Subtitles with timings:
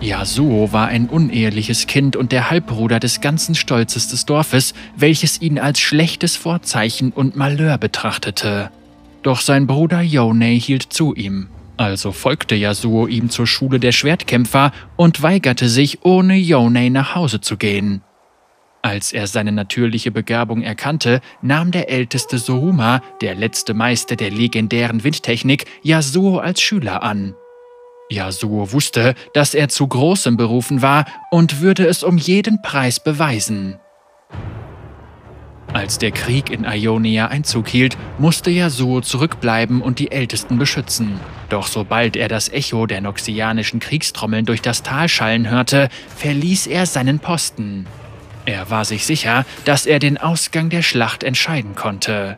[0.00, 5.58] Yasuo war ein uneheliches Kind und der Halbbruder des ganzen Stolzes des Dorfes, welches ihn
[5.58, 8.70] als schlechtes Vorzeichen und Malheur betrachtete.
[9.22, 11.48] Doch sein Bruder Yonei hielt zu ihm.
[11.76, 17.42] Also folgte Yasuo ihm zur Schule der Schwertkämpfer und weigerte sich, ohne Yonei nach Hause
[17.42, 18.02] zu gehen.
[18.82, 25.04] Als er seine natürliche Begabung erkannte, nahm der älteste Sohuma, der letzte Meister der legendären
[25.04, 27.34] Windtechnik, Yasuo als Schüler an.
[28.10, 33.78] Yasuo wusste, dass er zu Großem berufen war und würde es um jeden Preis beweisen.
[35.72, 41.20] Als der Krieg in Ionia Einzug hielt, musste Yasuo zurückbleiben und die Ältesten beschützen.
[41.48, 46.86] Doch sobald er das Echo der noxianischen Kriegstrommeln durch das Tal schallen hörte, verließ er
[46.86, 47.86] seinen Posten.
[48.46, 52.36] Er war sich sicher, dass er den Ausgang der Schlacht entscheiden konnte.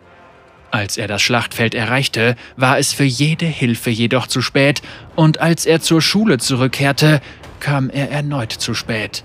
[0.72, 4.80] Als er das Schlachtfeld erreichte, war es für jede Hilfe jedoch zu spät,
[5.14, 7.20] und als er zur Schule zurückkehrte,
[7.60, 9.22] kam er erneut zu spät.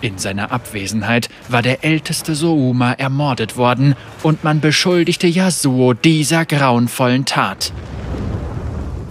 [0.00, 3.94] In seiner Abwesenheit war der älteste Souma ermordet worden
[4.24, 7.72] und man beschuldigte Yasuo dieser grauenvollen Tat.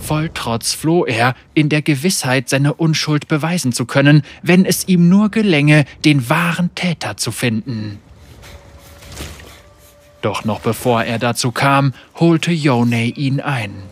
[0.01, 5.07] Voll Trotz floh er, in der Gewissheit, seine Unschuld beweisen zu können, wenn es ihm
[5.07, 7.99] nur gelänge, den wahren Täter zu finden.
[10.25, 13.83] Doch noch bevor er dazu kam, holte Yonei ihn ein.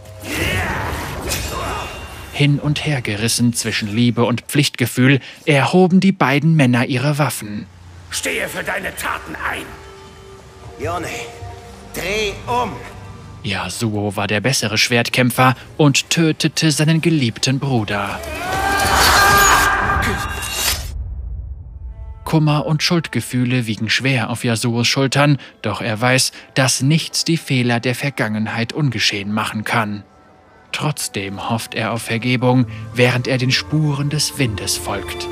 [2.31, 7.67] Hin und her gerissen zwischen Liebe und Pflichtgefühl, erhoben die beiden Männer ihre Waffen.
[8.09, 9.61] Stehe für deine Taten ein!
[10.83, 11.27] Yonei,
[11.93, 12.71] dreh um!
[13.43, 18.19] Yasuo war der bessere Schwertkämpfer und tötete seinen geliebten Bruder.
[22.33, 27.79] Kummer und Schuldgefühle wiegen schwer auf Yasuos Schultern, doch er weiß, dass nichts die Fehler
[27.79, 30.01] der Vergangenheit ungeschehen machen kann.
[30.71, 35.27] Trotzdem hofft er auf Vergebung, während er den Spuren des Windes folgt.